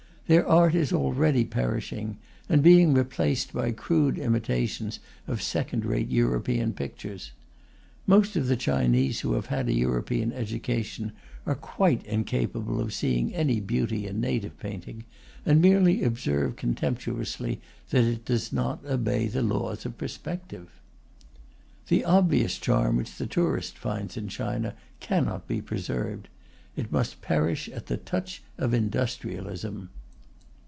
[0.27, 2.17] Their art is already perishing,
[2.47, 7.33] and being replaced by crude imitations of second rate European pictures.
[8.07, 11.11] Most of the Chinese who have had a European education
[11.45, 15.03] are quite incapable of seeing any beauty in native painting,
[15.45, 17.59] and merely observe contemptuously
[17.89, 20.69] that it does not obey the laws of perspective.
[21.89, 26.29] The obvious charm which the tourist finds in China cannot be preserved;
[26.77, 29.89] it must perish at the touch of industrialism.